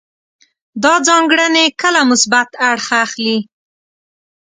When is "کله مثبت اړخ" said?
1.81-2.87